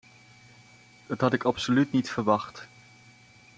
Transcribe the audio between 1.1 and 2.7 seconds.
had ik absoluut niet verwacht.